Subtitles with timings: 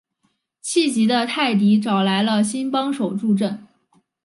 [0.61, 3.59] 气急的泰迪找来了新帮手助阵。